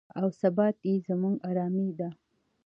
[0.19, 2.09] او ثبات یې زموږ ارامي ده.